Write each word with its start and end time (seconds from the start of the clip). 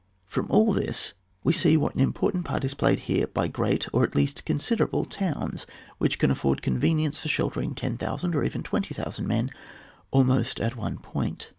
From 0.25 0.47
all 0.49 0.73
this 0.73 1.13
we 1.43 1.53
see 1.53 1.77
what 1.77 1.93
an 1.93 2.01
impor 2.11 2.31
tant 2.31 2.43
part 2.43 2.63
is 2.63 2.73
played 2.73 3.01
here 3.01 3.27
by 3.27 3.47
great 3.47 3.85
or 3.93 4.03
at 4.03 4.15
least 4.15 4.45
considerable 4.45 5.05
towns, 5.05 5.67
which 5.99 6.23
afford 6.23 6.63
convenience 6.63 7.19
for 7.19 7.27
sheltering 7.29 7.75
10,000 7.75 8.33
or 8.33 8.43
even 8.43 8.63
20,000 8.63 9.27
men 9.27 9.51
almost 10.11 10.59
at 10.59 10.75
one 10.75 10.97
point. 10.97 11.49